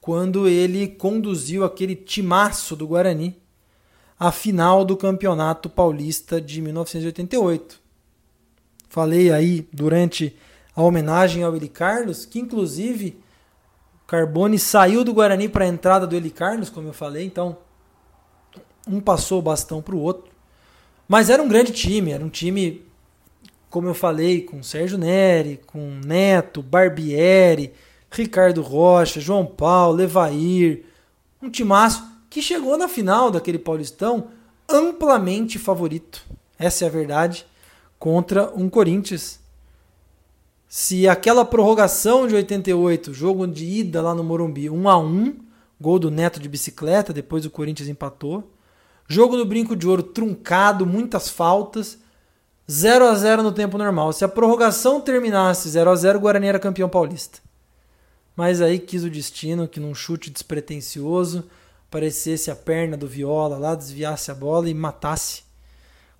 [0.00, 3.36] quando ele conduziu aquele timaço do Guarani
[4.18, 7.78] à final do Campeonato Paulista de 1988.
[8.88, 10.34] Falei aí durante
[10.74, 13.20] a homenagem ao Eli Carlos, que inclusive
[14.06, 17.58] Carbone saiu do Guarani para a entrada do Eli Carlos, como eu falei, então
[18.86, 20.32] um passou o bastão para o outro.
[21.06, 22.82] Mas era um grande time, era um time,
[23.70, 27.72] como eu falei, com Sérgio Neri, com Neto, Barbieri,
[28.10, 30.84] Ricardo Rocha, João Paulo, Levair.
[31.42, 34.28] Um timaço que chegou na final daquele Paulistão
[34.68, 36.24] amplamente favorito.
[36.58, 37.46] Essa é a verdade.
[37.98, 39.40] Contra um Corinthians.
[40.68, 45.36] Se aquela prorrogação de 88, jogo de ida lá no Morumbi, 1 a 1
[45.80, 48.50] gol do Neto de bicicleta, depois o Corinthians empatou.
[49.06, 51.98] Jogo no brinco de ouro truncado, muitas faltas.
[52.70, 54.12] 0 a 0 no tempo normal.
[54.12, 57.38] Se a prorrogação terminasse 0 a 0 o Guarani era campeão paulista.
[58.36, 61.44] Mas aí quis o destino que num chute despretensioso
[61.88, 65.42] aparecesse a perna do Viola lá, desviasse a bola e matasse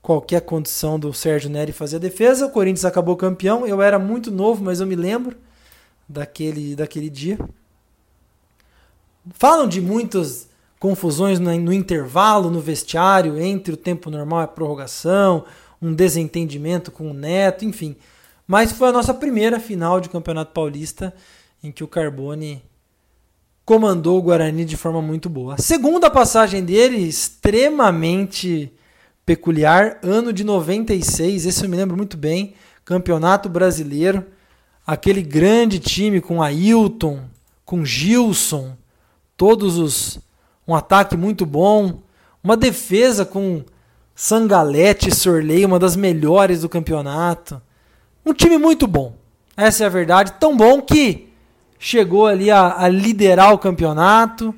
[0.01, 2.46] qualquer condição do Sérgio Neri fazer a defesa.
[2.46, 3.66] O Corinthians acabou campeão.
[3.66, 5.36] Eu era muito novo, mas eu me lembro
[6.09, 7.38] daquele, daquele dia.
[9.34, 10.49] Falam de muitos
[10.80, 15.44] confusões no, no intervalo, no vestiário, entre o tempo normal e a prorrogação,
[15.81, 17.97] um desentendimento com o Neto, enfim.
[18.47, 21.14] Mas foi a nossa primeira final de Campeonato Paulista
[21.62, 22.62] em que o Carbone
[23.64, 25.55] comandou o Guarani de forma muito boa.
[25.55, 28.72] A segunda passagem dele, extremamente
[29.26, 34.24] peculiar, ano de 96, esse eu me lembro muito bem, Campeonato Brasileiro,
[34.87, 37.20] aquele grande time com Ailton,
[37.62, 38.74] com Gilson,
[39.37, 40.18] todos os
[40.66, 42.03] um ataque muito bom,
[42.43, 43.62] uma defesa com
[44.21, 47.62] Sangalete Sorley, uma das melhores do campeonato.
[48.27, 49.16] Um time muito bom.
[49.57, 50.33] Essa é a verdade.
[50.41, 51.29] Tão bom que
[51.79, 54.53] chegou ali a, a liderar o campeonato,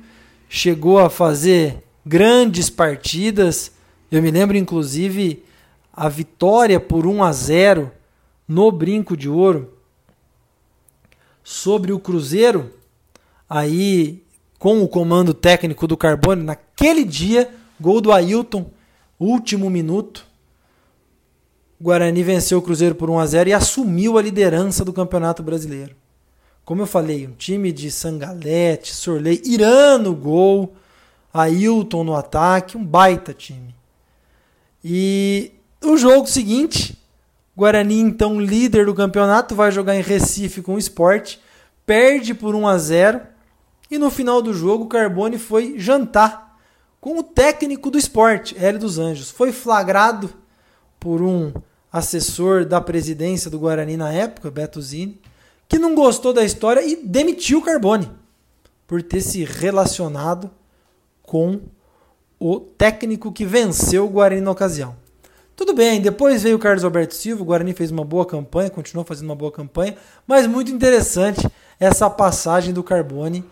[0.49, 3.71] chegou a fazer grandes partidas.
[4.11, 5.45] Eu me lembro, inclusive,
[5.93, 7.91] a vitória por 1 a 0
[8.47, 9.75] no Brinco de Ouro
[11.43, 12.73] sobre o Cruzeiro.
[13.47, 14.23] Aí
[14.57, 16.41] com o comando técnico do Carbone.
[16.41, 17.47] Naquele dia,
[17.79, 18.65] gol do Ailton,
[19.23, 20.25] último minuto.
[21.79, 25.41] O Guarani venceu o Cruzeiro por 1 a 0 e assumiu a liderança do Campeonato
[25.41, 25.95] Brasileiro.
[26.63, 30.73] Como eu falei, um time de Sangalete, Sorley, Irano gol,
[31.33, 33.75] Ailton no ataque, um baita time.
[34.83, 35.51] E
[35.83, 36.97] o jogo seguinte,
[37.55, 41.37] Guarani então líder do campeonato, vai jogar em Recife com o Sport,
[41.85, 43.21] perde por 1 a 0
[43.89, 46.50] e no final do jogo, Carbone foi jantar
[47.01, 49.31] com o técnico do esporte, Hélio dos Anjos.
[49.31, 50.29] Foi flagrado
[50.99, 51.51] por um
[51.91, 55.19] assessor da presidência do Guarani na época, Beto Zini,
[55.67, 58.09] que não gostou da história e demitiu Carbone
[58.85, 60.51] por ter se relacionado
[61.23, 61.59] com
[62.39, 64.95] o técnico que venceu o Guarani na ocasião.
[65.55, 69.05] Tudo bem, depois veio o Carlos Alberto Silva, o Guarani fez uma boa campanha, continuou
[69.05, 69.95] fazendo uma boa campanha,
[70.27, 71.47] mas muito interessante
[71.79, 73.43] essa passagem do Carbone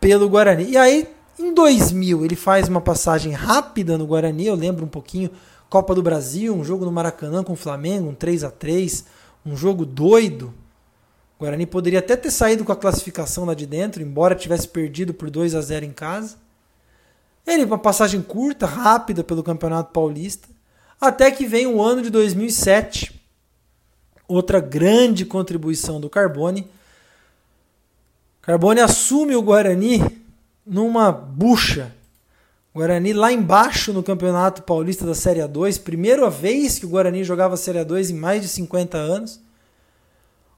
[0.00, 0.64] pelo Guarani.
[0.70, 1.08] E aí,
[1.42, 5.30] em 2000, ele faz uma passagem rápida no Guarani, eu lembro um pouquinho,
[5.68, 9.04] Copa do Brasil, um jogo no Maracanã com o Flamengo, um 3 a 3
[9.44, 10.54] um jogo doido.
[11.38, 15.12] O Guarani poderia até ter saído com a classificação lá de dentro, embora tivesse perdido
[15.12, 16.36] por 2 a 0 em casa.
[17.46, 20.48] Ele, uma passagem curta, rápida pelo Campeonato Paulista,
[21.00, 23.20] até que vem o ano de 2007.
[24.28, 26.70] Outra grande contribuição do Carbone.
[28.40, 30.21] Carbone assume o Guarani
[30.66, 31.92] numa bucha.
[32.74, 37.56] Guarani lá embaixo no Campeonato Paulista da Série A2, primeira vez que o Guarani jogava
[37.56, 39.40] Série A2 em mais de 50 anos.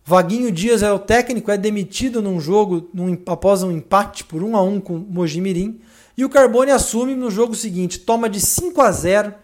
[0.05, 4.57] Vaguinho Dias é o técnico, é demitido num jogo num, após um empate por 1
[4.57, 5.81] a 1 com o Mojimirim.
[6.17, 9.35] E o Carbone assume no jogo seguinte, toma de 5 a 0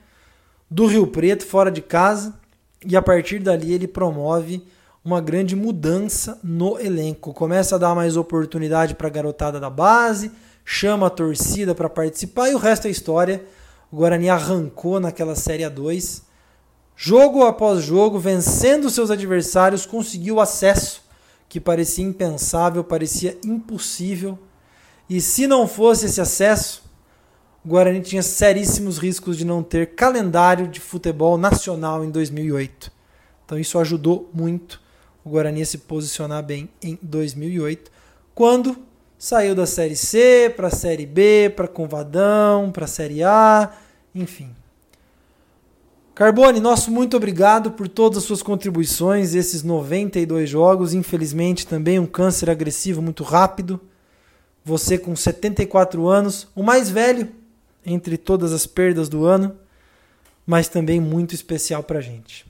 [0.71, 2.39] do Rio Preto fora de casa
[2.87, 4.63] e a partir dali ele promove
[5.05, 7.33] uma grande mudança no elenco.
[7.33, 10.31] Começa a dar mais oportunidade para a garotada da base,
[10.73, 13.45] chama a torcida para participar e o resto é história.
[13.91, 16.23] O Guarani arrancou naquela Série A2,
[16.95, 21.03] jogo após jogo, vencendo seus adversários, conseguiu acesso
[21.49, 24.39] que parecia impensável, parecia impossível
[25.09, 26.85] e se não fosse esse acesso,
[27.65, 32.93] o Guarani tinha seríssimos riscos de não ter calendário de futebol nacional em 2008.
[33.45, 34.81] Então isso ajudou muito
[35.25, 37.91] o Guarani a se posicionar bem em 2008,
[38.33, 38.89] quando
[39.21, 43.71] saiu da Série C para a Série B, para Convadão, para a Série A,
[44.15, 44.49] enfim.
[46.15, 50.95] Carbone, nosso muito obrigado por todas as suas contribuições, esses 92 jogos.
[50.95, 53.79] Infelizmente, também um câncer agressivo muito rápido.
[54.65, 57.29] Você com 74 anos, o mais velho
[57.85, 59.55] entre todas as perdas do ano,
[60.47, 62.50] mas também muito especial para a gente.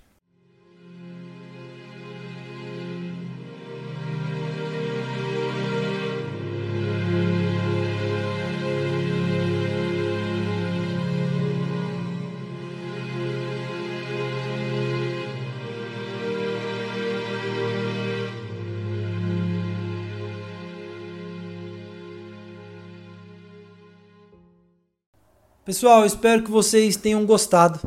[25.70, 27.78] Pessoal, espero que vocês tenham gostado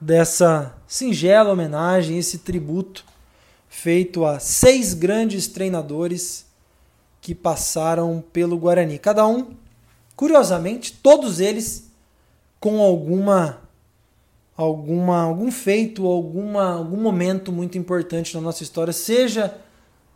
[0.00, 3.04] dessa singela homenagem, esse tributo
[3.68, 6.46] feito a seis grandes treinadores
[7.20, 8.96] que passaram pelo Guarani.
[8.96, 9.56] Cada um,
[10.14, 11.90] curiosamente, todos eles
[12.60, 13.60] com alguma
[14.56, 19.52] alguma algum feito, alguma algum momento muito importante na nossa história, seja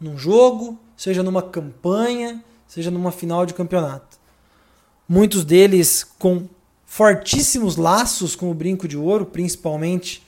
[0.00, 4.16] num jogo, seja numa campanha, seja numa final de campeonato.
[5.08, 6.46] Muitos deles com
[6.90, 10.26] fortíssimos laços com o Brinco de Ouro, principalmente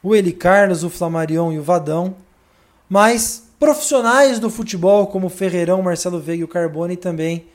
[0.00, 2.14] o Eli Carlos, o Flamarion e o Vadão,
[2.88, 7.46] mas profissionais do futebol como Ferreirão, Marcelo Veiga e o Carbone também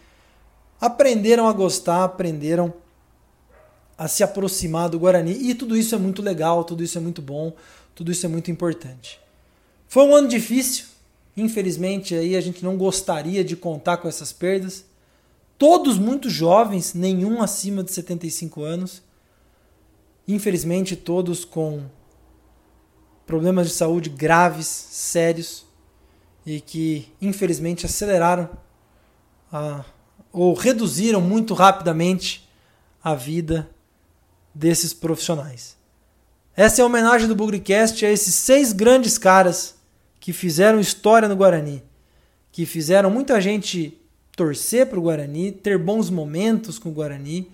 [0.81, 2.73] aprenderam a gostar, aprenderam
[3.97, 7.21] a se aproximar do Guarani e tudo isso é muito legal, tudo isso é muito
[7.21, 7.53] bom,
[7.95, 9.17] tudo isso é muito importante.
[9.87, 10.87] Foi um ano difícil,
[11.37, 14.83] infelizmente aí a gente não gostaria de contar com essas perdas,
[15.61, 19.03] todos muito jovens, nenhum acima de 75 anos.
[20.27, 21.83] Infelizmente, todos com
[23.27, 25.63] problemas de saúde graves, sérios
[26.43, 28.49] e que infelizmente aceleraram
[29.53, 29.85] a,
[30.33, 32.49] ou reduziram muito rapidamente
[33.03, 33.69] a vida
[34.55, 35.77] desses profissionais.
[36.55, 39.75] Essa é a homenagem do Bugrecast a esses seis grandes caras
[40.19, 41.83] que fizeram história no Guarani,
[42.51, 44.00] que fizeram muita gente
[44.35, 47.51] torcer para o Guarani, ter bons momentos com o Guarani.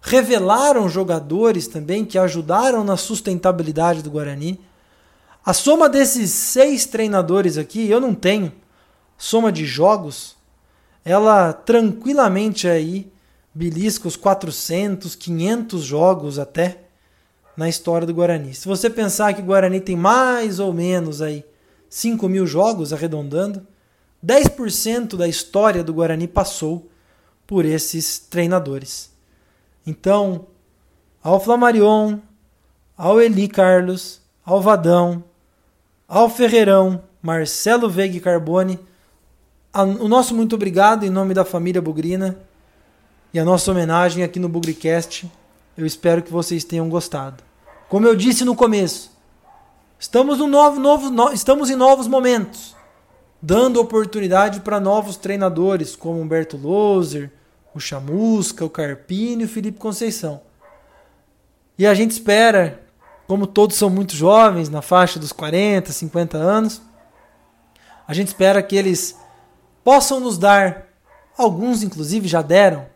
[0.00, 4.60] Revelaram jogadores também que ajudaram na sustentabilidade do Guarani.
[5.44, 8.52] A soma desses seis treinadores aqui, eu não tenho
[9.16, 10.36] soma de jogos,
[11.04, 13.10] ela tranquilamente aí
[13.54, 16.80] belisca os 400, 500 jogos até
[17.56, 18.54] na história do Guarani.
[18.54, 21.44] Se você pensar que o Guarani tem mais ou menos aí
[21.88, 23.66] 5 mil jogos arredondando,
[24.24, 26.88] 10% da história do Guarani passou
[27.46, 29.10] por esses treinadores.
[29.86, 30.46] Então,
[31.22, 32.18] ao Flamarion,
[32.96, 35.22] ao Eli Carlos, ao Vadão,
[36.08, 38.78] ao Ferreirão, Marcelo Veiga e Carbone,
[40.00, 42.38] o nosso muito obrigado em nome da família Bugrina
[43.34, 45.30] e a nossa homenagem aqui no Bugricast.
[45.76, 47.44] Eu espero que vocês tenham gostado.
[47.88, 49.10] Como eu disse no começo,
[49.98, 52.75] estamos, no novo, novo, no, estamos em novos momentos
[53.40, 57.30] dando oportunidade para novos treinadores, como Humberto Loser,
[57.74, 60.40] o Chamusca, o Carpini e o Felipe Conceição.
[61.78, 62.82] E a gente espera,
[63.26, 66.80] como todos são muito jovens, na faixa dos 40, 50 anos,
[68.08, 69.16] a gente espera que eles
[69.84, 70.86] possam nos dar,
[71.36, 72.86] alguns inclusive já deram,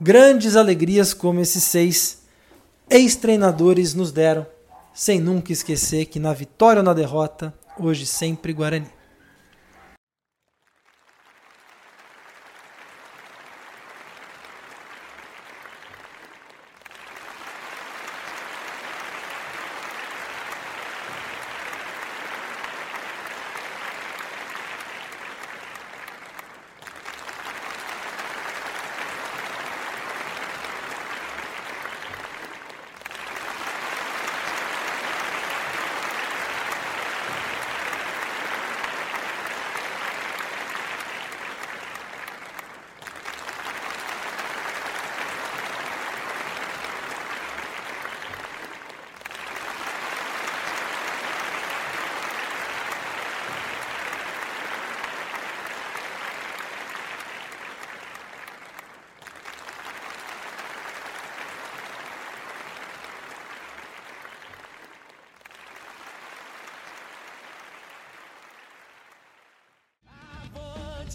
[0.00, 2.24] grandes alegrias como esses seis
[2.90, 4.46] ex-treinadores nos deram,
[4.92, 8.93] sem nunca esquecer que na vitória ou na derrota, hoje sempre Guarani.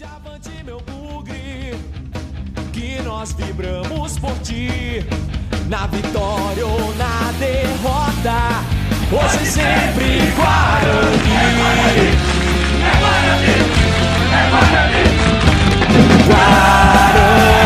[0.04, 1.74] Avante, meu bugre,
[2.72, 5.04] que nós vibramos por ti.
[5.68, 8.64] Na vitória ou na derrota,
[9.12, 11.36] hoje sempre Guarani.
[12.82, 13.54] É Guarani,
[14.32, 15.04] é Guarani.
[16.26, 17.59] Guarani.